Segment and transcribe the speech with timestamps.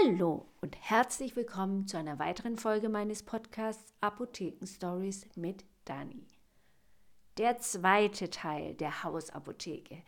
[0.00, 6.26] Hallo und herzlich willkommen zu einer weiteren Folge meines Podcasts Apotheken Stories mit Dani.
[7.36, 10.02] Der zweite Teil der Hausapotheke.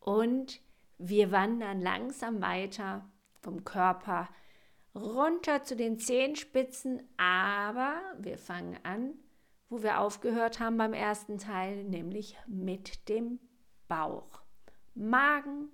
[0.00, 0.60] Und
[0.98, 3.08] wir wandern langsam weiter
[3.40, 4.28] vom Körper
[4.94, 9.14] runter zu den Zehenspitzen, aber wir fangen an,
[9.68, 13.38] wo wir aufgehört haben beim ersten Teil, nämlich mit dem
[13.88, 14.42] Bauch.
[14.94, 15.68] Magen,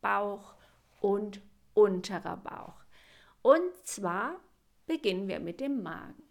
[0.00, 0.54] Bauch
[1.00, 1.40] und
[1.74, 2.79] unterer Bauch.
[3.42, 4.40] Und zwar
[4.86, 6.22] beginnen wir mit dem Magen.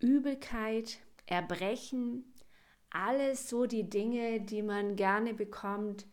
[0.00, 2.32] Übelkeit, Erbrechen,
[2.90, 6.06] alles so die Dinge, die man gerne bekommt,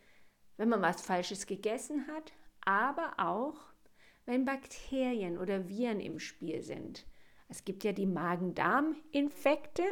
[0.58, 2.34] wenn man was Falsches gegessen hat,
[2.66, 3.56] aber auch
[4.26, 7.06] wenn Bakterien oder Viren im Spiel sind.
[7.48, 9.84] Es gibt ja die Magen-Darm-Infekte,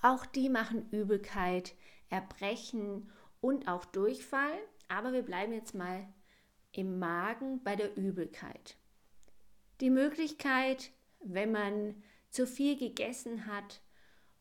[0.00, 1.74] auch die machen Übelkeit,
[2.08, 4.56] Erbrechen und auch Durchfall.
[4.88, 6.06] Aber wir bleiben jetzt mal
[6.76, 8.76] im Magen bei der Übelkeit.
[9.80, 10.90] Die Möglichkeit,
[11.20, 13.80] wenn man zu viel gegessen hat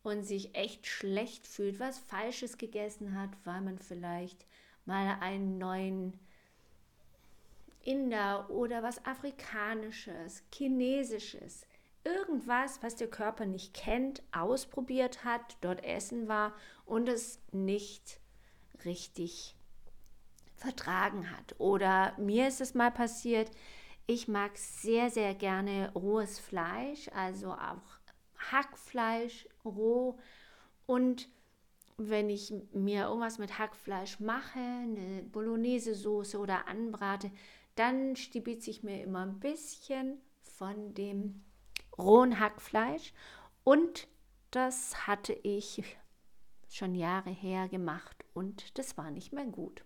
[0.04, 4.46] und sich echt schlecht fühlt, was Falsches gegessen hat, weil man vielleicht
[4.86, 6.20] mal einen neuen
[7.84, 11.66] Inder oder was Afrikanisches, Chinesisches,
[12.04, 16.54] irgendwas, was der Körper nicht kennt, ausprobiert hat, dort essen war
[16.86, 18.20] und es nicht
[18.84, 19.55] richtig
[20.56, 21.56] vertragen hat.
[21.60, 23.52] Oder mir ist es mal passiert,
[24.08, 28.00] ich mag sehr, sehr gerne rohes Fleisch, also auch
[28.52, 30.20] Hackfleisch roh.
[30.86, 31.28] Und
[31.98, 37.32] wenn ich mir irgendwas mit Hackfleisch mache, eine Bolognese-Soße oder anbrate,
[37.76, 41.44] dann stibitze ich mir immer ein bisschen von dem
[41.98, 43.14] rohen Hackfleisch.
[43.64, 44.08] Und
[44.52, 45.84] das hatte ich
[46.70, 49.85] schon Jahre her gemacht und das war nicht mehr gut.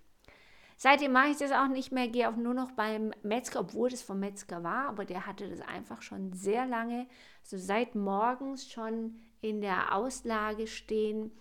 [0.81, 4.01] Seitdem mache ich das auch nicht mehr, gehe auch nur noch beim Metzger, obwohl das
[4.01, 7.05] vom Metzger war, aber der hatte das einfach schon sehr lange,
[7.43, 11.33] so also seit morgens schon in der Auslage stehen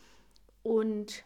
[0.65, 1.22] und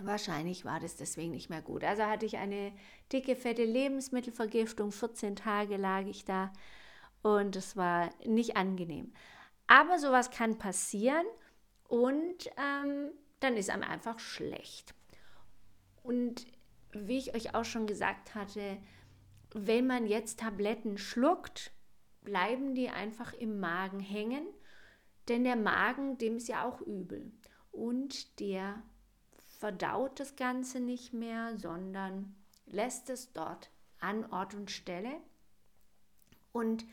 [0.00, 1.82] wahrscheinlich war das deswegen nicht mehr gut.
[1.82, 2.70] Also hatte ich eine
[3.12, 6.52] dicke, fette Lebensmittelvergiftung, 14 Tage lag ich da
[7.22, 9.12] und es war nicht angenehm.
[9.66, 11.26] Aber sowas kann passieren
[11.88, 13.10] und ähm,
[13.40, 14.94] dann ist einem einfach schlecht.
[16.04, 16.46] Und
[17.04, 18.78] wie ich euch auch schon gesagt hatte,
[19.52, 21.72] wenn man jetzt Tabletten schluckt,
[22.22, 24.46] bleiben die einfach im Magen hängen,
[25.28, 27.32] denn der Magen, dem ist ja auch übel.
[27.72, 28.82] Und der
[29.58, 32.34] verdaut das Ganze nicht mehr, sondern
[32.66, 33.70] lässt es dort
[34.00, 35.20] an Ort und Stelle.
[36.52, 36.84] Und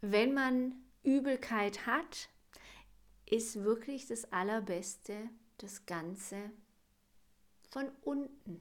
[0.00, 2.28] wenn man Übelkeit hat,
[3.26, 5.28] ist wirklich das Allerbeste,
[5.58, 6.50] das Ganze
[7.70, 8.60] von unten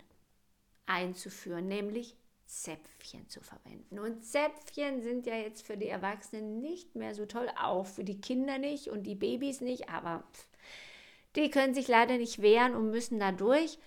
[0.87, 2.17] einzuführen, nämlich
[2.47, 3.99] Zäpfchen zu verwenden.
[3.99, 8.19] Und Zäpfchen sind ja jetzt für die Erwachsenen nicht mehr so toll, auch für die
[8.19, 10.23] Kinder nicht und die Babys nicht, aber
[11.35, 13.77] die können sich leider nicht wehren und müssen da durch.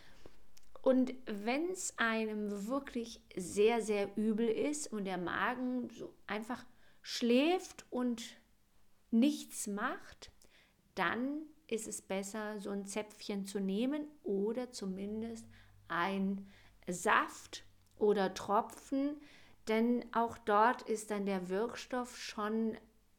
[0.82, 6.64] Und wenn es einem wirklich sehr, sehr übel ist und der Magen so einfach
[7.02, 8.22] schläft und
[9.10, 10.30] nichts macht,
[10.94, 15.46] dann ist es besser, so ein Zäpfchen zu nehmen oder zumindest
[15.88, 16.46] ein
[16.92, 17.64] Saft
[17.98, 19.16] oder Tropfen,
[19.68, 22.76] denn auch dort ist dann der Wirkstoff schon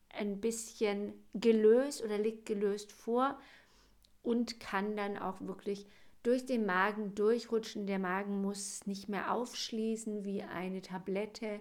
[0.09, 3.39] ein bisschen gelöst oder liegt gelöst vor
[4.23, 5.87] und kann dann auch wirklich
[6.23, 7.87] durch den Magen durchrutschen.
[7.87, 11.59] Der Magen muss nicht mehr aufschließen wie eine Tablette,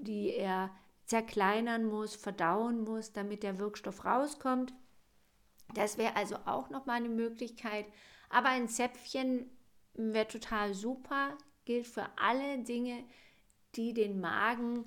[0.00, 0.70] die er
[1.06, 4.72] zerkleinern muss, verdauen muss, damit der Wirkstoff rauskommt.
[5.74, 7.86] Das wäre also auch noch mal eine Möglichkeit.
[8.28, 9.50] Aber ein Zäpfchen
[9.94, 13.04] wäre total super, gilt für alle Dinge,
[13.74, 14.84] die den Magen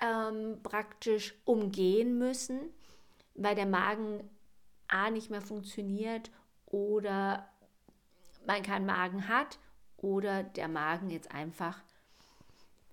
[0.00, 2.60] ähm, praktisch umgehen müssen,
[3.34, 4.28] weil der Magen
[4.88, 6.30] A nicht mehr funktioniert
[6.66, 7.48] oder
[8.46, 9.58] man keinen Magen hat
[9.96, 11.80] oder der Magen jetzt einfach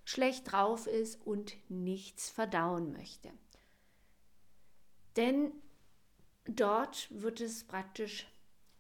[0.06, 3.32] schlecht drauf ist und nichts verdauen möchte.
[5.16, 5.52] Denn
[6.46, 8.28] dort wird es praktisch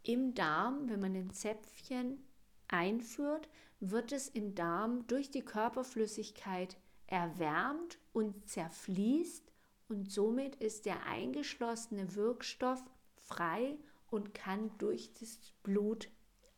[0.04, 2.24] im Darm, wenn man ein Zäpfchen
[2.68, 3.50] einführt,
[3.80, 9.51] wird es im Darm durch die Körperflüssigkeit erwärmt und zerfließt
[9.88, 12.84] und somit ist der eingeschlossene Wirkstoff
[13.16, 13.78] frei
[14.10, 16.10] und kann durch das Blut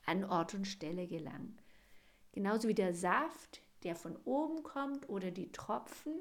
[0.06, 1.58] an Ort und Stelle gelangen.
[2.34, 6.14] Genauso wie der Saft, der von oben kommt oder die Tropfen,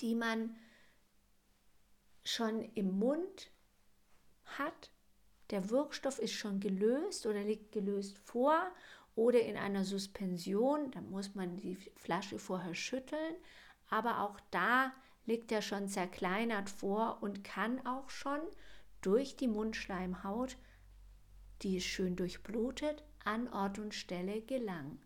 [0.00, 0.56] die man
[2.24, 3.50] schon im Mund
[4.44, 4.90] hat
[5.50, 8.70] der Wirkstoff ist schon gelöst oder liegt gelöst vor
[9.14, 10.90] oder in einer Suspension.
[10.92, 13.34] Da muss man die Flasche vorher schütteln.
[13.88, 14.92] Aber auch da
[15.26, 18.40] liegt er schon zerkleinert vor und kann auch schon
[19.00, 20.56] durch die Mundschleimhaut,
[21.62, 25.00] die ist schön durchblutet, an Ort und Stelle gelangen.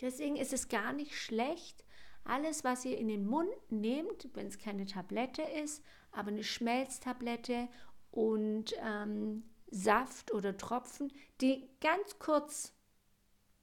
[0.00, 1.84] Deswegen ist es gar nicht schlecht,
[2.24, 7.68] alles, was ihr in den Mund nehmt, wenn es keine Tablette ist, aber eine Schmelztablette
[8.10, 9.44] und ähm,
[9.74, 12.72] Saft oder Tropfen, die ganz kurz,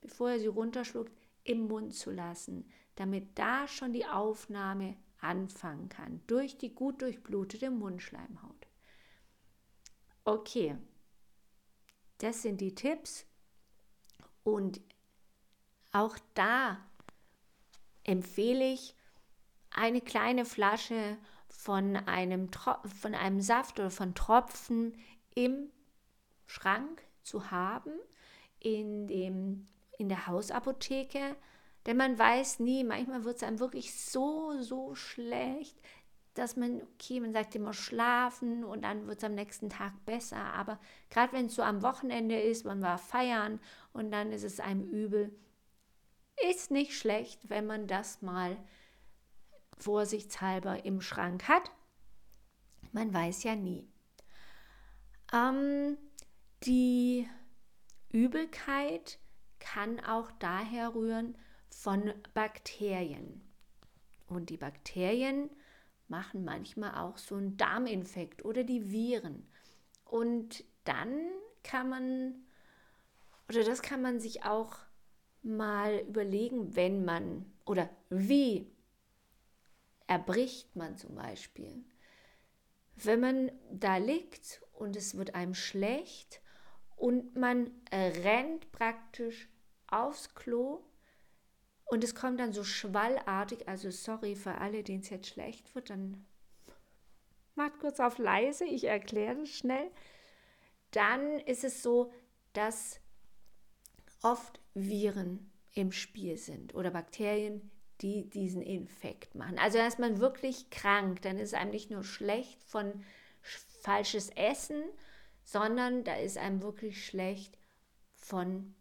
[0.01, 1.13] bevor ihr sie runterschluckt,
[1.45, 7.71] im Mund zu lassen, damit da schon die Aufnahme anfangen kann, durch die gut durchblutete
[7.71, 8.67] Mundschleimhaut.
[10.25, 10.77] Okay,
[12.17, 13.25] das sind die Tipps.
[14.43, 14.81] Und
[15.93, 16.77] auch da
[18.03, 18.95] empfehle ich
[19.69, 21.17] eine kleine Flasche
[21.47, 24.97] von einem, von einem Saft oder von Tropfen
[25.35, 25.71] im
[26.51, 27.93] Schrank zu haben,
[28.59, 29.65] in, dem,
[29.97, 31.35] in der Hausapotheke.
[31.85, 35.75] Denn man weiß nie, manchmal wird es einem wirklich so, so schlecht,
[36.33, 40.37] dass man, okay, man sagt immer schlafen und dann wird es am nächsten Tag besser.
[40.53, 43.59] Aber gerade wenn es so am Wochenende ist, man war feiern
[43.93, 45.33] und dann ist es einem übel,
[46.49, 48.57] ist nicht schlecht, wenn man das mal
[49.77, 51.71] vorsichtshalber im Schrank hat.
[52.91, 53.87] Man weiß ja nie.
[55.33, 55.97] Ähm,
[56.63, 57.27] die
[58.09, 59.19] Übelkeit
[59.59, 61.37] kann auch daher rühren
[61.69, 63.41] von Bakterien.
[64.27, 65.49] Und die Bakterien
[66.07, 69.47] machen manchmal auch so einen Darminfekt oder die Viren.
[70.05, 71.31] Und dann
[71.63, 72.45] kann man,
[73.49, 74.77] oder das kann man sich auch
[75.41, 78.69] mal überlegen, wenn man oder wie
[80.07, 81.83] erbricht man zum Beispiel.
[82.95, 86.41] Wenn man da liegt und es wird einem schlecht
[87.01, 89.49] und man rennt praktisch
[89.87, 90.83] aufs Klo
[91.85, 95.89] und es kommt dann so schwallartig, also sorry für alle, denen es jetzt schlecht wird,
[95.89, 96.23] dann
[97.55, 99.89] macht kurz auf leise, ich erkläre das schnell.
[100.91, 102.13] Dann ist es so,
[102.53, 102.99] dass
[104.21, 107.71] oft Viren im Spiel sind oder Bakterien,
[108.01, 109.57] die diesen Infekt machen.
[109.57, 113.03] Also da ist man wirklich krank, dann ist einem nicht nur schlecht von
[113.81, 114.83] falsches Essen,
[115.51, 117.57] sondern da ist einem wirklich schlecht
[118.15, 118.73] von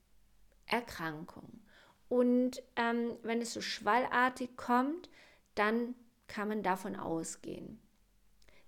[0.67, 1.65] Erkrankung.
[2.09, 5.11] Und ähm, wenn es so schwallartig kommt,
[5.57, 5.97] dann
[6.29, 7.83] kann man davon ausgehen.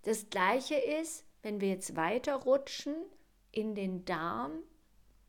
[0.02, 2.96] Das gleiche ist, wenn wir jetzt weiter rutschen
[3.52, 4.50] in den Darm,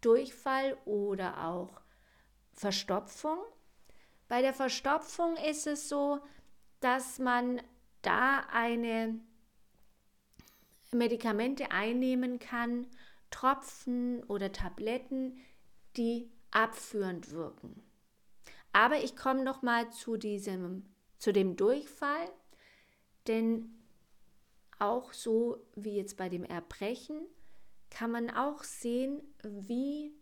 [0.02, 1.80] Durchfall oder auch
[2.54, 3.38] Verstopfung.
[4.28, 6.22] Bei der Verstopfung ist es so,
[6.80, 7.62] dass man
[8.02, 9.20] da eine
[10.94, 12.88] Medikamente einnehmen kann,
[13.31, 15.38] Tropfen oder Tabletten,
[15.98, 17.84] die abführend wirken.
[18.72, 20.86] Aber ich komme noch mal zu diesem
[21.24, 22.30] zu dem Durchfall,
[23.28, 23.81] denn
[24.78, 27.22] auch so wie jetzt bei dem Erbrechen
[27.89, 30.13] kann man auch sehen, wie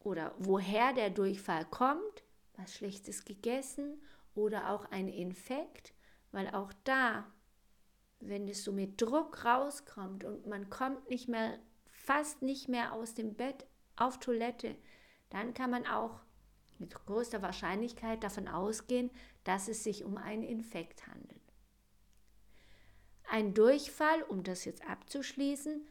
[0.00, 2.24] oder woher der Durchfall kommt,
[2.56, 4.00] was Schlechtes gegessen
[4.34, 5.92] oder auch ein Infekt,
[6.32, 7.30] weil auch da,
[8.20, 13.14] wenn es so mit Druck rauskommt und man kommt nicht mehr, fast nicht mehr aus
[13.14, 13.66] dem Bett
[13.96, 14.76] auf Toilette,
[15.30, 16.20] dann kann man auch
[16.78, 19.10] mit größter Wahrscheinlichkeit davon ausgehen,
[19.44, 21.40] dass es sich um einen Infekt handelt.
[23.28, 25.86] Ein Durchfall, um das jetzt abzuschließen,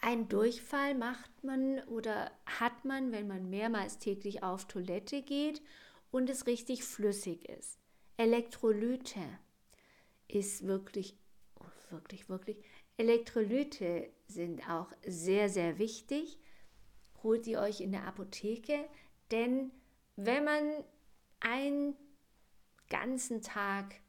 [0.00, 5.60] ein Durchfall macht man oder hat man, wenn man mehrmals täglich auf Toilette geht
[6.10, 7.78] und es richtig flüssig ist.
[8.16, 9.20] Elektrolyte
[10.28, 11.16] ist wirklich,
[11.90, 12.56] wirklich, wirklich,
[12.96, 16.38] Elektrolyte sind auch sehr, sehr wichtig.
[17.22, 18.88] Holt ihr euch in der Apotheke,
[19.30, 19.72] denn
[20.16, 20.84] wenn man
[21.40, 21.96] einen
[22.88, 24.00] ganzen Tag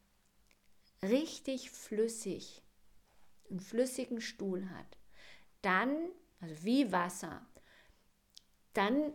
[1.02, 2.62] richtig flüssig,
[3.50, 4.98] einen flüssigen Stuhl hat,
[5.62, 5.96] dann,
[6.40, 7.44] also wie Wasser,
[8.72, 9.12] dann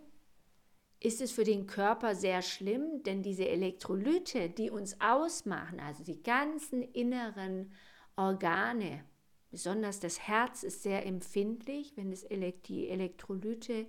[1.01, 6.22] ist es für den Körper sehr schlimm, denn diese Elektrolyte, die uns ausmachen, also die
[6.22, 7.72] ganzen inneren
[8.15, 9.03] Organe,
[9.50, 12.27] besonders das Herz ist sehr empfindlich, wenn es
[12.67, 13.88] die Elektrolyte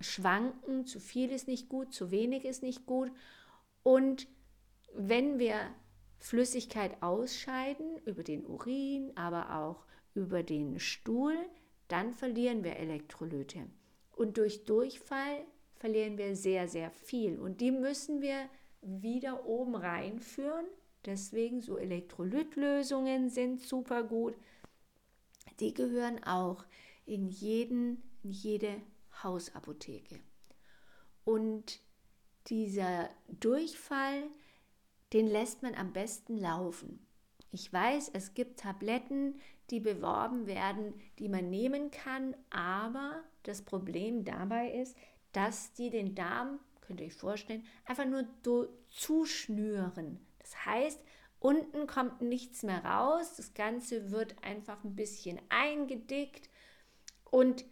[0.00, 3.12] schwanken, zu viel ist nicht gut, zu wenig ist nicht gut.
[3.84, 4.26] Und
[4.92, 5.60] wenn wir
[6.18, 11.36] Flüssigkeit ausscheiden über den Urin, aber auch über den Stuhl,
[11.86, 13.68] dann verlieren wir Elektrolyte.
[14.16, 15.46] Und durch Durchfall
[15.78, 17.38] verlieren wir sehr, sehr viel.
[17.38, 18.48] Und die müssen wir
[18.82, 20.66] wieder oben reinführen.
[21.04, 24.36] Deswegen so Elektrolytlösungen sind super gut.
[25.60, 26.64] Die gehören auch
[27.06, 28.80] in, jeden, in jede
[29.22, 30.20] Hausapotheke.
[31.24, 31.80] Und
[32.46, 34.24] dieser Durchfall,
[35.12, 37.06] den lässt man am besten laufen.
[37.50, 44.24] Ich weiß, es gibt Tabletten, die beworben werden, die man nehmen kann, aber das Problem
[44.24, 44.96] dabei ist,
[45.38, 48.26] dass die den Darm, könnt ihr euch vorstellen, einfach nur
[48.90, 50.18] zuschnüren.
[50.40, 51.00] Das heißt,
[51.38, 56.50] unten kommt nichts mehr raus, das Ganze wird einfach ein bisschen eingedickt
[57.30, 57.64] und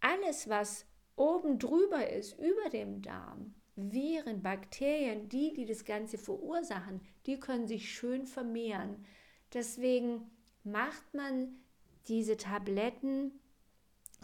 [0.00, 7.02] alles, was oben drüber ist, über dem Darm, Viren, Bakterien, die, die das Ganze verursachen,
[7.26, 9.04] die können sich schön vermehren.
[9.52, 10.30] Deswegen
[10.64, 11.54] macht man
[12.08, 13.41] diese Tabletten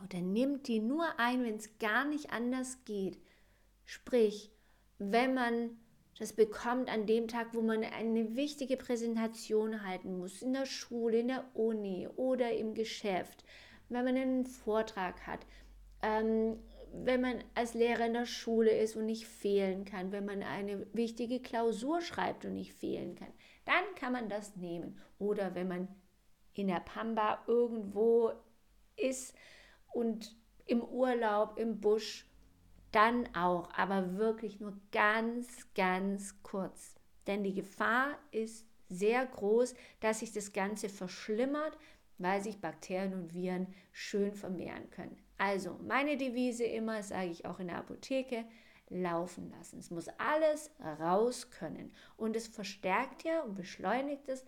[0.04, 3.18] oder nimmt die nur ein, wenn es gar nicht anders geht.
[3.84, 4.50] Sprich,
[4.98, 5.78] wenn man
[6.18, 11.20] das bekommt an dem Tag, wo man eine wichtige Präsentation halten muss, in der Schule,
[11.20, 13.44] in der Uni oder im Geschäft,
[13.88, 15.46] wenn man einen Vortrag hat,
[16.02, 16.58] ähm,
[16.92, 20.86] wenn man als Lehrer in der Schule ist und nicht fehlen kann, wenn man eine
[20.92, 23.32] wichtige Klausur schreibt und nicht fehlen kann,
[23.64, 24.98] dann kann man das nehmen.
[25.18, 25.88] Oder wenn man
[26.54, 28.32] in der Pampa irgendwo
[28.96, 29.36] ist
[29.92, 32.26] und im Urlaub, im Busch,
[32.92, 36.94] dann auch, aber wirklich nur ganz, ganz kurz.
[37.26, 41.76] Denn die Gefahr ist sehr groß, dass sich das Ganze verschlimmert,
[42.16, 45.16] weil sich Bakterien und Viren schön vermehren können.
[45.36, 48.44] Also meine Devise immer, sage ich auch in der Apotheke,
[48.88, 49.78] laufen lassen.
[49.78, 51.92] Es muss alles raus können.
[52.16, 54.44] Und es verstärkt ja und beschleunigt es,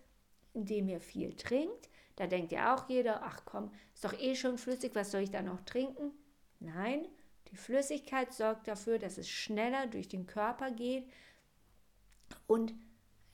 [0.53, 1.89] indem ihr viel trinkt.
[2.15, 5.31] Da denkt ja auch jeder, ach komm, ist doch eh schon flüssig, was soll ich
[5.31, 6.11] da noch trinken?
[6.59, 7.07] Nein,
[7.51, 11.09] die Flüssigkeit sorgt dafür, dass es schneller durch den Körper geht
[12.47, 12.73] und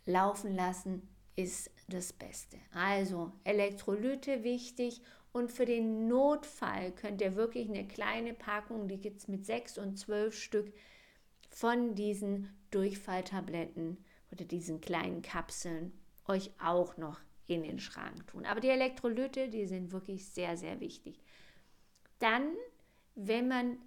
[0.05, 2.57] laufen lassen ist das Beste.
[2.73, 9.19] Also Elektrolyte wichtig und für den Notfall könnt ihr wirklich eine kleine Packung, die gibt
[9.19, 10.73] es mit sechs und zwölf Stück
[11.51, 15.93] von diesen Durchfalltabletten oder diesen kleinen Kapseln
[16.27, 18.45] euch auch noch in den Schrank tun.
[18.45, 21.19] Aber die Elektrolyte, die sind wirklich sehr, sehr wichtig.
[22.19, 22.55] Dann,
[23.15, 23.77] wenn man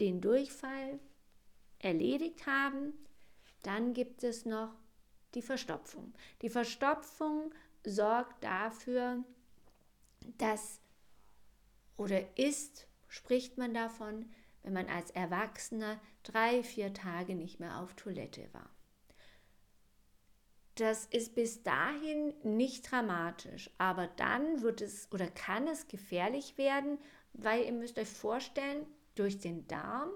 [0.00, 0.98] den Durchfall
[1.78, 2.92] erledigt haben,
[3.62, 4.74] dann gibt es noch
[5.34, 6.14] die Verstopfung.
[6.42, 9.22] Die Verstopfung sorgt dafür,
[10.38, 10.80] das
[11.96, 14.30] oder ist, spricht man davon,
[14.62, 18.73] wenn man als Erwachsener drei, vier Tage nicht mehr auf Toilette war.
[20.76, 26.98] Das ist bis dahin nicht dramatisch, aber dann wird es oder kann es gefährlich werden,
[27.32, 30.10] weil ihr müsst euch vorstellen, durch den Darm,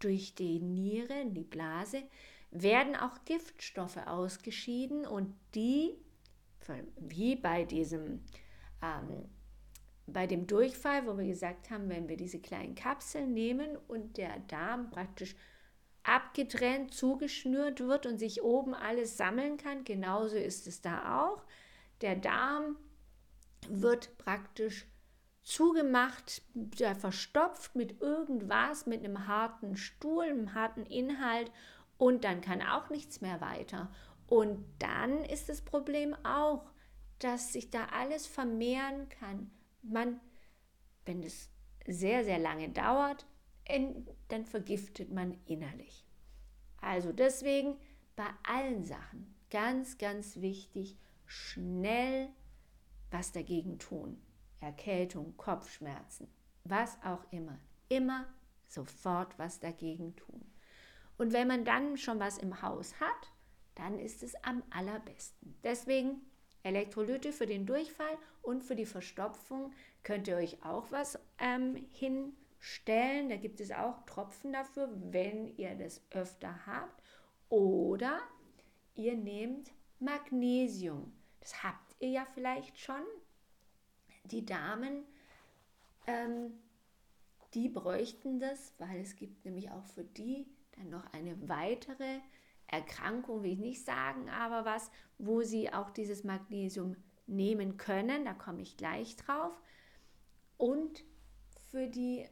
[0.00, 2.02] durch die Niere, die Blase,
[2.50, 5.94] werden auch Giftstoffe ausgeschieden und die,
[6.96, 8.24] wie bei diesem
[8.82, 9.28] ähm,
[10.06, 14.38] bei dem Durchfall, wo wir gesagt haben, wenn wir diese kleinen Kapseln nehmen und der
[14.40, 15.34] Darm praktisch
[16.04, 21.42] abgetrennt, zugeschnürt wird und sich oben alles sammeln kann, genauso ist es da auch.
[22.02, 22.76] Der Darm
[23.68, 24.86] wird praktisch
[25.42, 26.42] zugemacht,
[26.98, 31.50] verstopft mit irgendwas, mit einem harten Stuhl, einem harten Inhalt
[31.98, 33.90] und dann kann auch nichts mehr weiter.
[34.26, 36.70] Und dann ist das Problem auch,
[37.18, 39.50] dass sich da alles vermehren kann.
[39.82, 40.20] Man,
[41.04, 41.50] wenn es
[41.86, 43.26] sehr, sehr lange dauert,
[44.28, 46.04] dann vergiftet man innerlich.
[46.80, 47.76] Also deswegen
[48.16, 52.28] bei allen Sachen ganz, ganz wichtig, schnell
[53.10, 54.20] was dagegen tun.
[54.60, 56.28] Erkältung, Kopfschmerzen,
[56.64, 57.58] was auch immer.
[57.88, 58.26] Immer
[58.66, 60.44] sofort was dagegen tun.
[61.16, 63.32] Und wenn man dann schon was im Haus hat,
[63.74, 65.56] dann ist es am allerbesten.
[65.62, 66.22] Deswegen
[66.62, 71.76] Elektrolyte für den Durchfall und für die Verstopfung könnt ihr euch auch was ähm,
[72.64, 73.28] hinstellen.
[73.28, 77.02] Da gibt es auch Tropfen dafür, wenn ihr das öfter habt.
[77.48, 78.20] Oder
[78.94, 81.12] ihr nehmt Magnesium.
[81.40, 83.02] Das habt ihr ja vielleicht schon.
[84.24, 85.04] Die Damen,
[86.06, 86.52] ähm,
[87.52, 92.20] die bräuchten das, weil es gibt nämlich auch für die dann noch eine weitere
[92.66, 98.32] Erkrankung will ich nicht sagen, aber was, wo sie auch dieses Magnesium nehmen können, da
[98.32, 99.52] komme ich gleich drauf.
[100.56, 101.04] Und
[101.70, 102.26] für die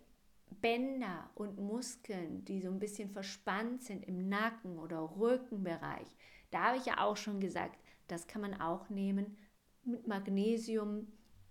[0.60, 6.08] Bänder und Muskeln, die so ein bisschen verspannt sind im Nacken- oder Rückenbereich,
[6.50, 7.78] da habe ich ja auch schon gesagt,
[8.08, 9.36] das kann man auch nehmen
[9.84, 11.10] mit Magnesium,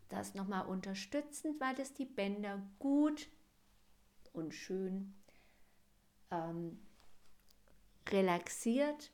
[0.09, 3.29] das nochmal unterstützend, weil das die Bänder gut
[4.33, 5.13] und schön
[6.29, 6.79] ähm,
[8.09, 9.11] relaxiert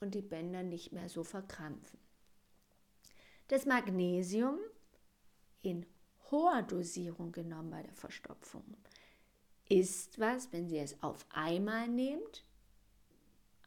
[0.00, 1.98] und die Bänder nicht mehr so verkrampfen.
[3.48, 4.58] Das Magnesium
[5.62, 5.86] in
[6.30, 8.64] hoher Dosierung genommen bei der Verstopfung
[9.68, 12.44] ist was, wenn Sie es auf einmal nehmt,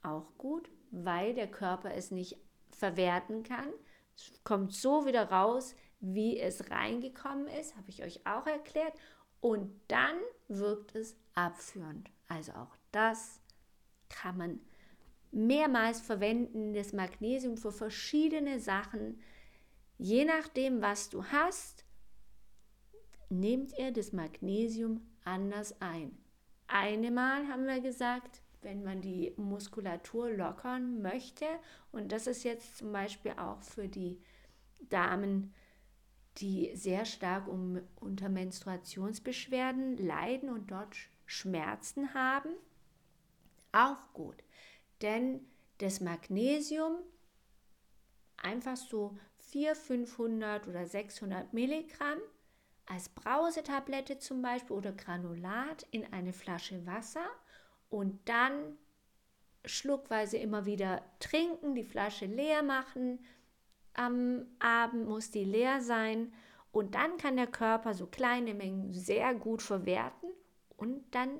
[0.02, 2.38] auch gut, weil der Körper es nicht
[2.70, 3.68] verwerten kann.
[4.16, 8.94] Es kommt so wieder raus, wie es reingekommen ist, habe ich euch auch erklärt.
[9.42, 12.10] Und dann wirkt es abführend.
[12.28, 13.42] Also auch das
[14.10, 14.60] kann man
[15.32, 19.22] mehrmals verwenden, das Magnesium für verschiedene Sachen.
[19.98, 21.86] Je nachdem, was du hast,
[23.30, 26.18] nehmt ihr das Magnesium anders ein.
[26.68, 31.46] Einmal haben wir gesagt, wenn man die Muskulatur lockern möchte,
[31.92, 34.20] und das ist jetzt zum Beispiel auch für die
[34.90, 35.54] Damen,
[36.38, 40.96] die sehr stark um, unter Menstruationsbeschwerden leiden und dort
[41.26, 42.50] Schmerzen haben,
[43.72, 44.44] auch gut.
[45.02, 45.42] Denn
[45.78, 46.98] das Magnesium,
[48.38, 52.20] einfach so 400, 500 oder 600 Milligramm
[52.90, 57.26] als Brausetablette zum Beispiel oder Granulat in eine Flasche Wasser
[57.90, 58.78] und dann
[59.64, 63.24] schluckweise immer wieder trinken, die Flasche leer machen.
[63.94, 66.34] Am Abend muss die leer sein
[66.72, 70.30] und dann kann der Körper so kleine Mengen sehr gut verwerten
[70.76, 71.40] und dann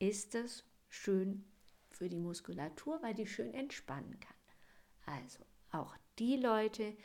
[0.00, 1.44] ist es schön
[1.90, 5.14] für die Muskulatur, weil die schön entspannen kann.
[5.14, 6.96] Also auch die Leute,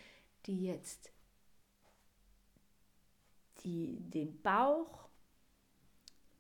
[0.46, 1.12] die jetzt
[3.68, 5.10] die den Bauch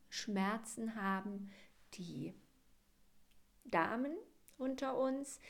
[0.07, 1.51] Schmerzen haben,
[1.96, 2.34] die
[3.65, 4.15] Damen
[4.57, 5.41] unter uns,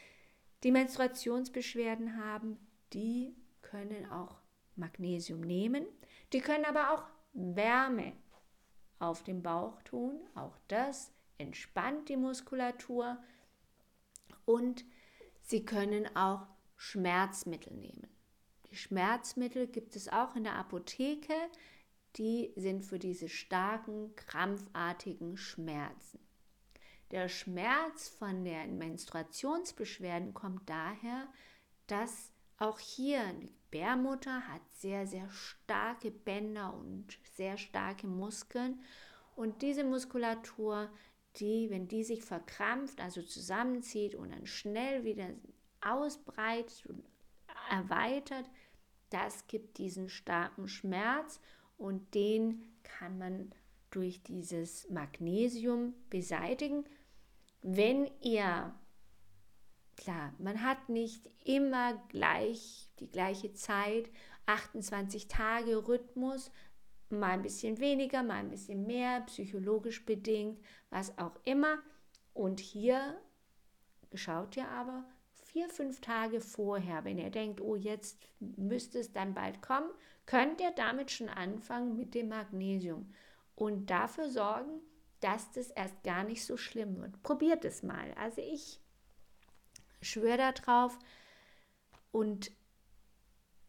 [0.64, 2.58] die Menstruationsbeschwerden haben,
[2.94, 4.42] die können auch
[4.76, 5.86] Magnesium nehmen.
[6.34, 7.04] Die können aber auch
[7.34, 8.14] Wärme
[8.98, 10.20] auf dem Bauch tun.
[10.34, 13.18] Auch das entspannt die Muskulatur.
[14.46, 14.84] Und
[15.42, 18.17] Sie können auch Schmerzmittel nehmen.
[18.78, 21.34] Schmerzmittel gibt es auch in der Apotheke.
[22.16, 26.20] Die sind für diese starken, krampfartigen Schmerzen.
[27.12, 31.28] Der Schmerz von den Menstruationsbeschwerden kommt daher,
[31.88, 38.82] dass auch hier die Bärmutter hat sehr, sehr starke Bänder und sehr starke Muskeln.
[39.36, 40.90] Und diese Muskulatur,
[41.36, 45.30] die, wenn die sich verkrampft, also zusammenzieht und dann schnell wieder
[45.82, 47.04] ausbreitet und
[47.70, 48.50] erweitert,
[49.10, 51.40] das gibt diesen starken Schmerz
[51.78, 53.52] und den kann man
[53.92, 56.86] durch dieses Magnesium beseitigen.
[57.62, 58.74] Wenn ihr,
[59.96, 64.10] klar, man hat nicht immer gleich die gleiche Zeit,
[64.46, 66.52] 28 Tage Rhythmus,
[67.10, 71.80] mal ein bisschen weniger, mal ein bisschen mehr, psychologisch bedingt, was auch immer.
[72.34, 73.20] Und hier
[74.14, 75.06] schaut ihr aber
[75.58, 79.90] vier, fünf Tage vorher, wenn ihr denkt, oh, jetzt müsste es dann bald kommen,
[80.28, 83.12] könnt ihr damit schon anfangen mit dem Magnesium
[83.56, 84.82] und dafür sorgen,
[85.20, 87.24] dass das erst gar nicht so schlimm wird.
[87.24, 88.14] Probiert es mal.
[88.14, 88.80] Also ich
[90.04, 91.00] schwöre darauf
[92.12, 92.52] und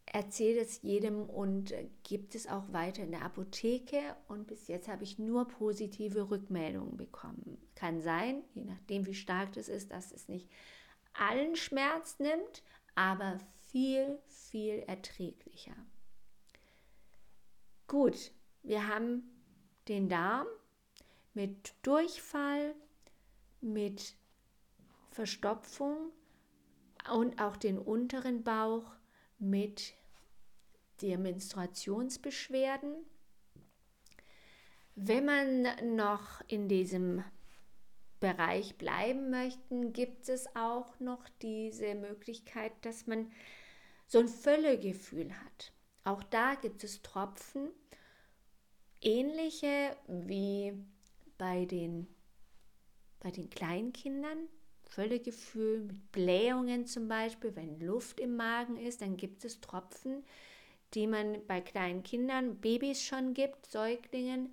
[0.05, 1.73] erzähle es jedem und
[2.03, 4.15] gibt es auch weiter in der Apotheke.
[4.27, 7.57] Und bis jetzt habe ich nur positive Rückmeldungen bekommen.
[7.75, 10.51] Kann sein, je nachdem wie stark das ist, dass es nicht
[11.13, 12.63] allen Schmerz nimmt,
[12.95, 15.77] aber viel, viel erträglicher.
[17.87, 19.23] Gut, wir haben
[19.89, 20.47] den Darm
[21.35, 22.75] mit Durchfall,
[23.61, 24.15] mit
[25.11, 26.13] Verstopfung
[27.13, 28.85] und auch den unteren Bauch
[29.39, 29.95] mit
[31.01, 33.07] der Menstruationsbeschwerden.
[34.95, 37.23] Wenn man noch in diesem
[38.21, 43.31] Bereich bleiben möchte, gibt es auch noch diese Möglichkeit, dass man
[44.07, 45.73] so ein Völlegefühl hat.
[46.05, 47.69] Auch da gibt es Tropfen,
[49.01, 50.73] ähnliche wie
[51.37, 52.09] bei den,
[53.21, 54.49] bei den Kleinkindern.
[54.85, 60.25] Völlegefühl mit Blähungen zum Beispiel, wenn Luft im Magen ist, dann gibt es Tropfen,
[60.95, 64.51] die man bei kleinen Kindern, Babys schon gibt, Säuglingen,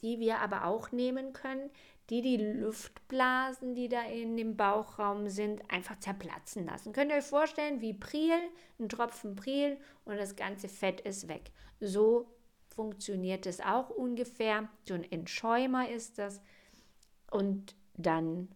[0.00, 1.70] die wir aber auch nehmen können,
[2.10, 6.92] die die Luftblasen, die da in dem Bauchraum sind, einfach zerplatzen lassen.
[6.92, 8.38] Könnt ihr euch vorstellen, wie Priel,
[8.78, 11.50] ein Tropfen Priel und das ganze Fett ist weg.
[11.80, 12.26] So
[12.74, 14.68] funktioniert es auch ungefähr.
[14.84, 16.40] So ein Entschäumer ist das.
[17.30, 18.48] Und dann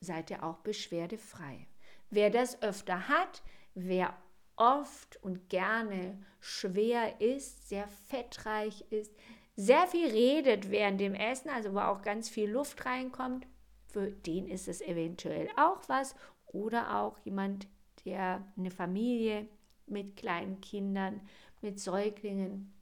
[0.00, 1.66] seid ihr auch beschwerdefrei.
[2.10, 3.42] Wer das öfter hat,
[3.74, 4.16] wer
[4.56, 9.12] oft und gerne schwer ist, sehr fettreich ist,
[9.56, 13.46] sehr viel redet während dem Essen, also wo auch ganz viel Luft reinkommt,
[13.86, 16.14] für den ist es eventuell auch was.
[16.46, 17.66] Oder auch jemand,
[18.04, 19.48] der eine Familie
[19.86, 21.20] mit kleinen Kindern,
[21.60, 22.72] mit Säuglingen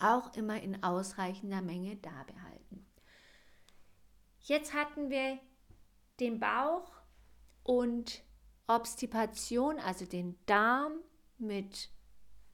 [0.00, 2.86] auch immer in ausreichender Menge da behalten.
[4.40, 5.38] Jetzt hatten wir
[6.20, 6.90] den Bauch
[7.62, 8.22] und
[8.66, 10.92] Obstipation, also den Darm
[11.38, 11.90] mit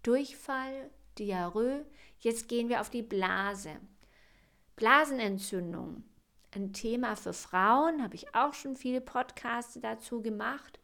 [0.02, 1.84] Durchfall, Diarrhoe.
[2.20, 3.80] Jetzt gehen wir auf die Blase.
[4.76, 6.04] Blasenentzündung,
[6.52, 10.78] ein Thema für Frauen, habe ich auch schon viele Podcasts dazu gemacht.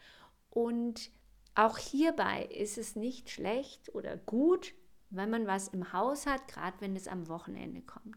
[0.50, 1.10] Und
[1.54, 4.74] auch hierbei ist es nicht schlecht oder gut,
[5.10, 8.16] wenn man was im Haus hat, gerade wenn es am Wochenende kommt.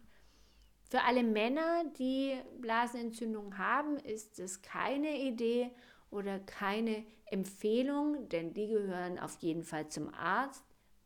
[0.90, 5.72] Für alle Männer, die Blasenentzündung haben, ist es keine Idee
[6.10, 10.64] oder keine Empfehlung, denn die gehören auf jeden Fall zum Arzt,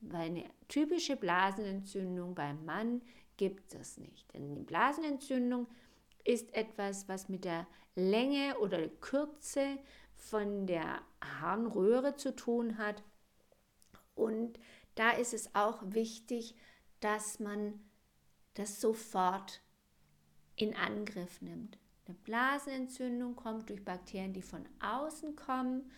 [0.10, 3.02] weil eine typische Blasenentzündung beim Mann
[3.38, 4.34] gibt es nicht.
[4.34, 5.68] Denn die Blasenentzündung
[6.24, 9.78] ist etwas, was mit der Länge oder Kürze
[10.16, 13.04] von der Harnröhre zu tun hat.
[14.16, 14.60] Und
[14.96, 16.56] da ist es auch wichtig,
[17.00, 17.80] dass man
[18.54, 19.62] das sofort
[20.56, 21.78] in Angriff nimmt.
[22.06, 25.92] Eine Blasenentzündung kommt durch Bakterien, die von außen kommen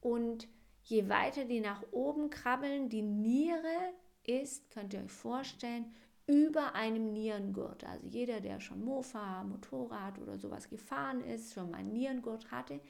[0.00, 0.48] und
[0.84, 3.92] je weiter die nach oben krabbeln, die Niere
[4.24, 5.94] ist, könnt ihr euch vorstellen,
[6.26, 7.84] über einem Nierengurt.
[7.84, 12.80] Also jeder, der schon Mofa, Motorrad oder sowas gefahren ist, schon mal einen Nierengurt hatte.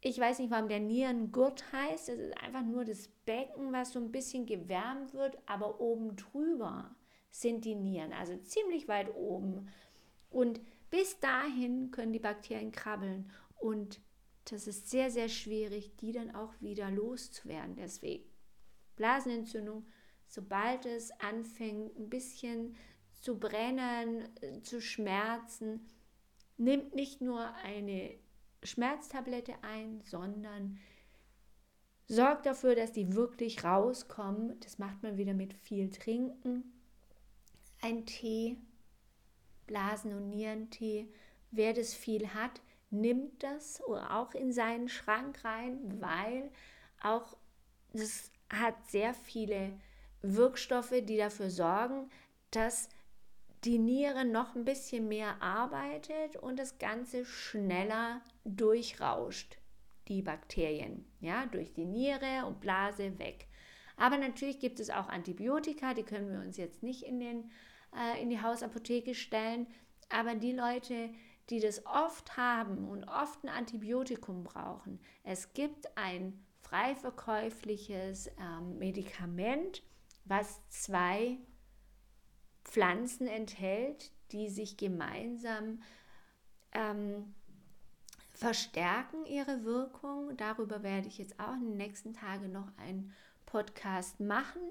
[0.00, 2.08] Ich weiß nicht, warum der Nierengurt heißt.
[2.08, 6.94] Es ist einfach nur das Becken, was so ein bisschen gewärmt wird, aber oben drüber
[7.30, 9.68] sind die Nieren, also ziemlich weit oben.
[10.28, 14.00] Und bis dahin können die Bakterien krabbeln und
[14.44, 17.76] das ist sehr, sehr schwierig, die dann auch wieder loszuwerden.
[17.76, 18.24] Deswegen
[18.96, 19.86] Blasenentzündung,
[20.26, 22.76] sobald es anfängt, ein bisschen
[23.20, 24.28] zu brennen,
[24.62, 25.86] zu schmerzen,
[26.56, 28.16] nimmt nicht nur eine
[28.62, 30.78] Schmerztablette ein, sondern
[32.08, 34.58] sorgt dafür, dass die wirklich rauskommen.
[34.60, 36.64] Das macht man wieder mit viel Trinken.
[37.80, 38.58] Ein Tee,
[39.66, 41.08] Blasen- und Nierentee.
[41.50, 42.60] Wer das viel hat,
[42.92, 46.50] nimmt das auch in seinen Schrank rein, weil
[47.02, 47.36] auch
[47.92, 49.72] das hat sehr viele
[50.22, 52.10] Wirkstoffe, die dafür sorgen,
[52.50, 52.88] dass
[53.64, 59.58] die Niere noch ein bisschen mehr arbeitet und das Ganze schneller durchrauscht,
[60.08, 63.46] die Bakterien, ja, durch die Niere und Blase weg.
[63.96, 67.50] Aber natürlich gibt es auch Antibiotika, die können wir uns jetzt nicht in, den,
[67.96, 69.66] äh, in die Hausapotheke stellen,
[70.08, 71.10] aber die Leute,
[71.50, 78.78] die das oft haben und oft ein Antibiotikum brauchen, es gibt ein frei verkäufliches ähm,
[78.78, 79.82] Medikament,
[80.24, 81.38] was zwei
[82.64, 85.82] Pflanzen enthält, die sich gemeinsam
[86.72, 87.34] ähm,
[88.34, 90.36] verstärken ihre Wirkung.
[90.36, 93.12] Darüber werde ich jetzt auch in den nächsten Tagen noch einen
[93.44, 94.62] Podcast machen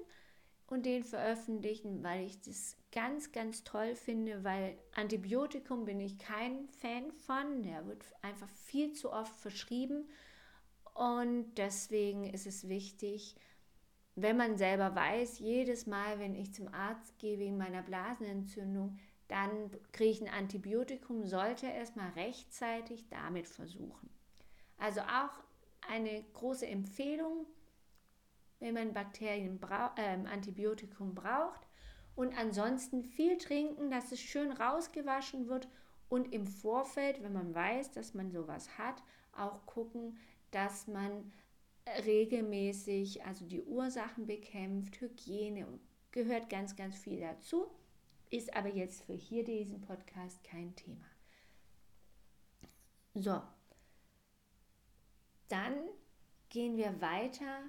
[0.66, 6.68] und den veröffentlichen, weil ich das ganz, ganz toll finde, weil Antibiotikum bin ich kein
[6.68, 7.62] Fan von.
[7.62, 10.08] Der wird einfach viel zu oft verschrieben
[10.94, 13.36] und deswegen ist es wichtig,
[14.14, 18.98] wenn man selber weiß, jedes Mal, wenn ich zum Arzt gehe wegen meiner Blasenentzündung,
[19.28, 24.10] dann kriege ich ein Antibiotikum, sollte es mal rechtzeitig damit versuchen.
[24.76, 25.42] Also auch
[25.88, 27.46] eine große Empfehlung,
[28.62, 29.60] wenn man Bakterien
[29.96, 31.66] äh, Antibiotikum braucht.
[32.14, 35.68] Und ansonsten viel trinken, dass es schön rausgewaschen wird
[36.08, 40.18] und im Vorfeld, wenn man weiß, dass man sowas hat, auch gucken,
[40.50, 41.32] dass man
[42.04, 45.66] regelmäßig also die Ursachen bekämpft, Hygiene
[46.10, 47.66] gehört ganz, ganz viel dazu,
[48.30, 51.06] ist aber jetzt für hier diesen Podcast kein Thema.
[53.14, 53.42] So,
[55.48, 55.74] dann
[56.48, 57.62] gehen wir weiter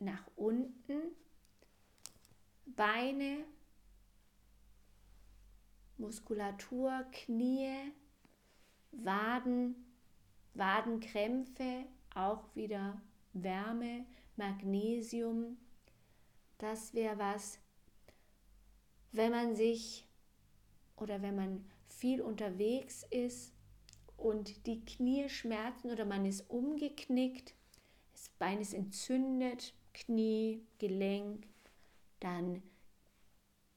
[0.00, 1.00] nach unten,
[2.66, 3.44] Beine,
[5.96, 7.92] Muskulatur, Knie,
[8.92, 9.74] Waden,
[10.54, 11.84] Wadenkrämpfe,
[12.14, 13.00] auch wieder
[13.32, 14.06] Wärme,
[14.36, 15.56] Magnesium.
[16.58, 17.58] Das wäre was,
[19.12, 20.06] wenn man sich
[20.96, 23.52] oder wenn man viel unterwegs ist
[24.16, 27.54] und die Knie schmerzen oder man ist umgeknickt,
[28.12, 31.44] das Bein ist entzündet, Knie, Gelenk,
[32.20, 32.62] dann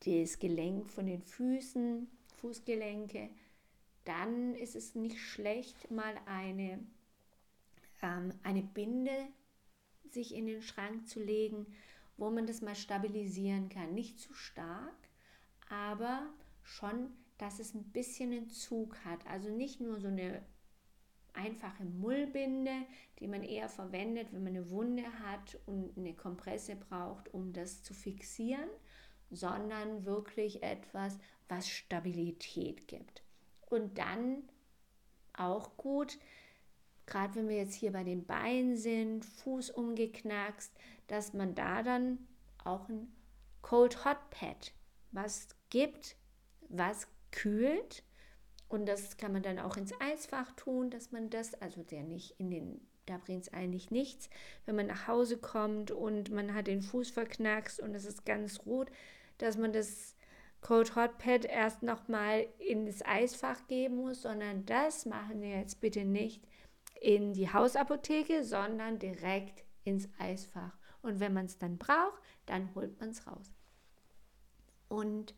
[0.05, 3.29] das Gelenk von den Füßen, Fußgelenke,
[4.05, 6.79] dann ist es nicht schlecht, mal eine,
[8.01, 9.27] ähm, eine Binde
[10.09, 11.65] sich in den Schrank zu legen,
[12.17, 13.93] wo man das mal stabilisieren kann.
[13.93, 15.09] Nicht zu stark,
[15.69, 16.29] aber
[16.61, 19.25] schon, dass es ein bisschen einen Zug hat.
[19.27, 20.43] Also nicht nur so eine
[21.33, 22.85] einfache Mullbinde,
[23.19, 27.83] die man eher verwendet, wenn man eine Wunde hat und eine Kompresse braucht, um das
[27.83, 28.69] zu fixieren,
[29.29, 31.17] sondern wirklich etwas,
[31.47, 33.23] was Stabilität gibt.
[33.69, 34.43] Und dann
[35.33, 36.17] auch gut,
[37.05, 40.73] gerade wenn wir jetzt hier bei den Beinen sind, Fuß umgeknackst,
[41.07, 42.27] dass man da dann
[42.63, 43.11] auch ein
[43.61, 44.73] Cold Hot Pad
[45.11, 46.15] was gibt,
[46.69, 48.03] was kühlt.
[48.71, 52.39] Und das kann man dann auch ins Eisfach tun, dass man das, also der nicht
[52.39, 54.29] in den, da bringt es eigentlich nichts,
[54.65, 58.65] wenn man nach Hause kommt und man hat den Fuß verknackst und es ist ganz
[58.65, 58.89] rot,
[59.39, 60.15] dass man das
[60.61, 66.05] Cold Hot Pad erst nochmal ins Eisfach geben muss, sondern das machen wir jetzt bitte
[66.05, 66.41] nicht
[67.01, 70.77] in die Hausapotheke, sondern direkt ins Eisfach.
[71.01, 73.51] Und wenn man es dann braucht, dann holt man es raus.
[74.87, 75.35] Und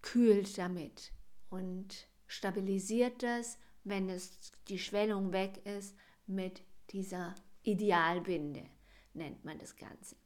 [0.00, 1.12] kühlt damit
[1.50, 5.94] und stabilisiert das, wenn es die Schwellung weg ist,
[6.26, 8.64] mit dieser Idealbinde,
[9.12, 10.16] nennt man das Ganze.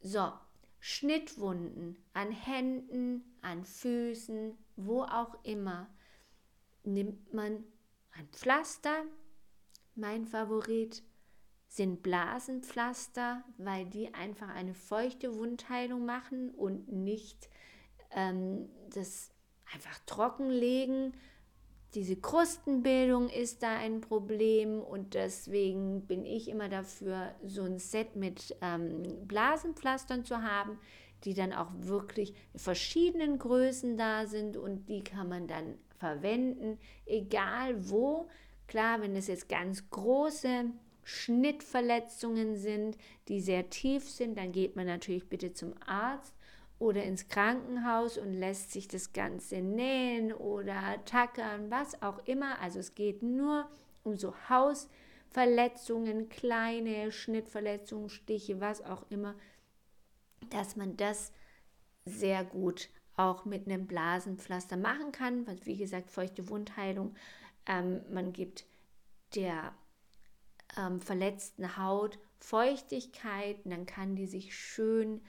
[0.00, 0.32] So,
[0.80, 5.90] Schnittwunden an Händen, an Füßen, wo auch immer,
[6.84, 7.64] nimmt man
[8.12, 9.04] ein Pflaster.
[9.96, 11.02] Mein Favorit
[11.66, 17.50] sind Blasenpflaster, weil die einfach eine feuchte Wundheilung machen und nicht
[18.12, 19.30] ähm, das
[19.72, 21.14] einfach trockenlegen.
[21.94, 28.14] Diese Krustenbildung ist da ein Problem und deswegen bin ich immer dafür, so ein Set
[28.14, 30.78] mit ähm, Blasenpflastern zu haben,
[31.24, 36.78] die dann auch wirklich in verschiedenen Größen da sind und die kann man dann verwenden,
[37.06, 38.28] egal wo.
[38.66, 40.66] Klar, wenn es jetzt ganz große
[41.04, 46.34] Schnittverletzungen sind, die sehr tief sind, dann geht man natürlich bitte zum Arzt
[46.78, 52.60] oder ins Krankenhaus und lässt sich das Ganze nähen oder tackern, was auch immer.
[52.60, 53.68] Also es geht nur
[54.04, 59.34] um so Hausverletzungen, kleine Schnittverletzungen, Stiche, was auch immer,
[60.50, 61.32] dass man das
[62.04, 65.46] sehr gut auch mit einem Blasenpflaster machen kann.
[65.64, 67.16] Wie gesagt, feuchte Wundheilung.
[67.66, 68.64] Ähm, man gibt
[69.34, 69.74] der
[70.76, 75.20] ähm, verletzten Haut Feuchtigkeit, dann kann die sich schön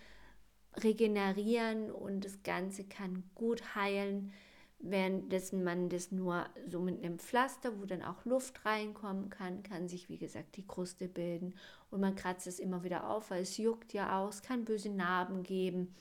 [0.76, 4.32] regenerieren und das Ganze kann gut heilen,
[4.80, 9.90] währenddessen man das nur so mit einem Pflaster, wo dann auch Luft reinkommen kann, kann
[9.90, 11.56] sich wie gesagt die Kruste bilden
[11.90, 14.90] und man kratzt es immer wieder auf, weil es juckt ja auch, es kann böse
[14.90, 15.94] Narben geben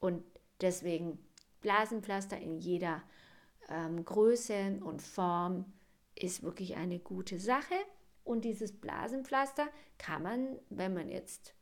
[0.00, 0.24] und
[0.60, 1.18] deswegen
[1.60, 3.02] Blasenpflaster in jeder
[3.68, 5.66] ähm, Größe und Form
[6.14, 7.74] ist wirklich eine gute Sache.
[8.24, 11.54] Und dieses Blasenpflaster kann man, wenn man jetzt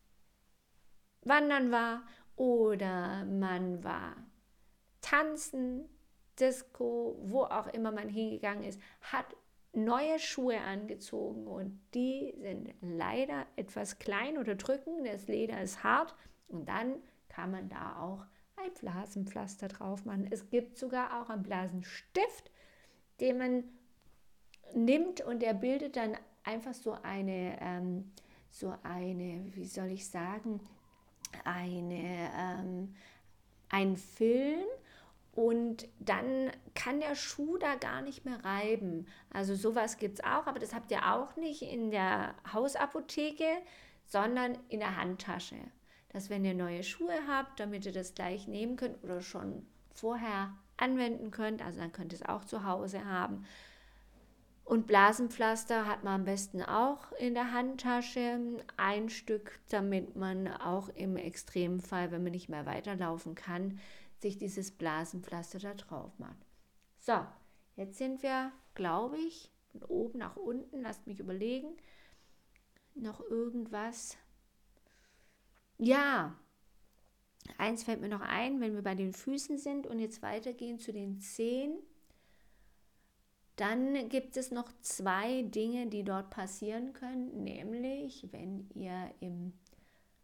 [1.22, 2.06] wandern war
[2.36, 4.16] oder man war
[5.00, 5.88] tanzen,
[6.38, 9.24] Disco, wo auch immer man hingegangen ist, hat
[9.72, 16.14] neue Schuhe angezogen und die sind leider etwas klein oder drücken, das Leder ist hart
[16.48, 16.96] und dann
[17.28, 18.24] kann man da auch
[18.56, 20.28] ein Blasenpflaster drauf machen.
[20.30, 22.50] Es gibt sogar auch einen Blasenstift,
[23.20, 23.64] den man
[24.74, 28.12] nimmt und der bildet dann einfach so eine, ähm,
[28.50, 30.60] so eine, wie soll ich sagen,
[31.44, 32.94] eine, ähm,
[33.68, 34.64] ein Film
[35.32, 39.06] und dann kann der Schuh da gar nicht mehr reiben.
[39.30, 43.58] Also sowas gibt es auch, aber das habt ihr auch nicht in der Hausapotheke,
[44.06, 45.56] sondern in der Handtasche.
[46.08, 50.54] Dass wenn ihr neue Schuhe habt, damit ihr das gleich nehmen könnt oder schon vorher
[50.78, 53.44] anwenden könnt, also dann könnt ihr es auch zu Hause haben,
[54.66, 58.40] und Blasenpflaster hat man am besten auch in der Handtasche,
[58.76, 63.78] ein Stück, damit man auch im Extremfall, wenn man nicht mehr weiterlaufen kann,
[64.18, 66.44] sich dieses Blasenpflaster da drauf macht.
[66.98, 67.24] So,
[67.76, 70.82] jetzt sind wir, glaube ich, von oben nach unten.
[70.82, 71.76] Lasst mich überlegen.
[72.96, 74.16] Noch irgendwas?
[75.78, 76.36] Ja,
[77.56, 80.92] eins fällt mir noch ein, wenn wir bei den Füßen sind und jetzt weitergehen zu
[80.92, 81.78] den Zehen
[83.56, 89.54] dann gibt es noch zwei Dinge, die dort passieren können, nämlich wenn ihr im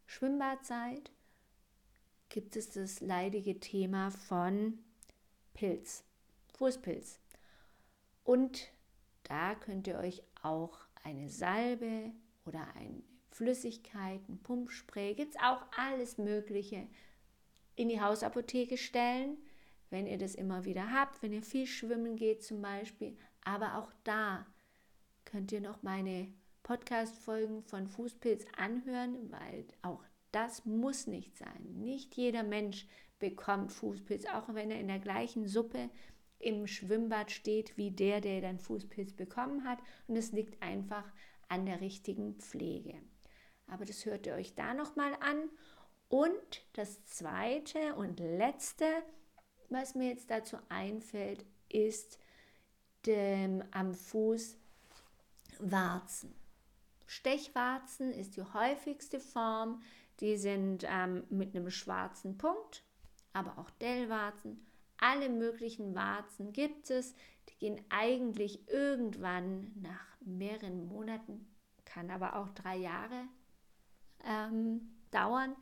[0.07, 1.11] Schwimmbad seid,
[2.29, 4.79] gibt es das leidige Thema von
[5.55, 6.05] Pilz,
[6.55, 7.19] Fußpilz.
[8.25, 8.71] Und
[9.25, 12.13] da könnt ihr euch auch eine Salbe
[12.45, 16.87] oder eine Flüssigkeit, ein Pumpspray, gibt es auch alles Mögliche
[17.77, 19.39] in die Hausapotheke stellen
[19.93, 23.17] wenn ihr das immer wieder habt, wenn ihr viel schwimmen geht zum Beispiel.
[23.45, 24.47] Aber auch da
[25.25, 30.03] könnt ihr noch meine Podcast-Folgen von Fußpilz anhören, weil auch
[30.33, 31.75] das muss nicht sein.
[31.75, 32.87] Nicht jeder Mensch
[33.19, 35.91] bekommt Fußpilz, auch wenn er in der gleichen Suppe
[36.39, 39.79] im Schwimmbad steht wie der, der dann Fußpilz bekommen hat.
[40.09, 41.05] Und es liegt einfach
[41.49, 42.95] an der richtigen Pflege.
[43.67, 45.51] Aber das hört ihr euch da nochmal an.
[46.09, 48.87] Und das zweite und letzte,
[49.73, 52.19] was mir jetzt dazu einfällt, ist
[53.07, 54.57] dem, am Fuß
[55.59, 56.35] Warzen.
[57.07, 59.83] Stechwarzen ist die häufigste Form.
[60.21, 62.83] Die sind ähm, mit einem schwarzen Punkt,
[63.33, 64.65] aber auch Dellwarzen.
[64.99, 67.15] Alle möglichen Warzen gibt es.
[67.49, 71.47] Die gehen eigentlich irgendwann nach mehreren Monaten,
[71.85, 73.25] kann aber auch drei Jahre
[74.25, 75.57] ähm, dauern,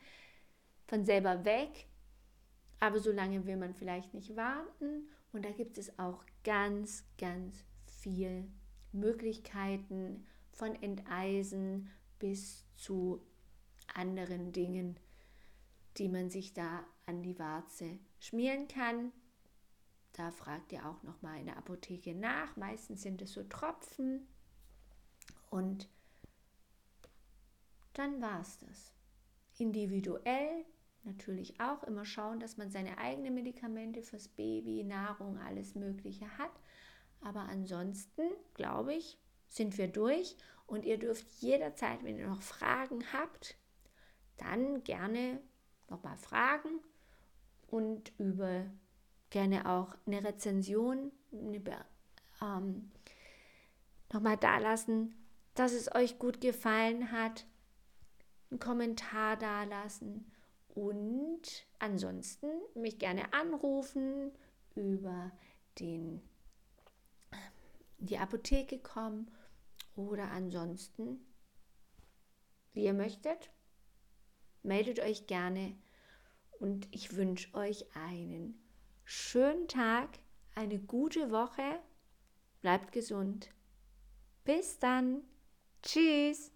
[0.87, 1.87] von selber weg.
[2.81, 5.09] Aber so lange will man vielleicht nicht warten.
[5.33, 8.51] Und da gibt es auch ganz, ganz viel
[8.93, 11.89] Möglichkeiten von Enteisen
[12.19, 13.23] bis zu
[13.95, 14.99] anderen Dingen,
[15.97, 19.13] die man sich da an die Warze schmieren kann.
[20.13, 22.57] Da fragt ihr auch noch mal in der Apotheke nach.
[22.57, 24.27] Meistens sind es so Tropfen
[25.51, 25.89] und
[27.93, 28.93] dann war es das.
[29.59, 30.65] Individuell
[31.05, 36.53] natürlich auch immer schauen, dass man seine eigenen Medikamente fürs Baby, Nahrung, alles Mögliche hat.
[37.21, 38.23] Aber ansonsten,
[38.55, 40.37] glaube ich, sind wir durch
[40.67, 43.57] und ihr dürft jederzeit, wenn ihr noch Fragen habt,
[44.37, 45.41] dann gerne
[45.89, 46.81] nochmal fragen
[47.67, 48.67] und über
[49.31, 51.85] gerne auch eine Rezension eine,
[52.43, 52.91] ähm,
[54.13, 55.15] nochmal da lassen,
[55.55, 57.47] dass es euch gut gefallen hat,
[58.51, 60.30] einen Kommentar da lassen
[60.81, 64.33] und ansonsten mich gerne anrufen
[64.75, 65.31] über
[65.79, 66.23] den
[67.99, 69.31] die Apotheke kommen
[69.95, 71.21] oder ansonsten,
[72.73, 73.51] wie ihr möchtet,
[74.63, 75.77] meldet euch gerne
[76.61, 78.59] und ich wünsche euch einen
[79.05, 80.09] schönen Tag,
[80.55, 81.79] eine gute Woche,
[82.63, 83.51] bleibt gesund.
[84.45, 85.25] Bis dann.
[85.83, 86.53] Tschüss.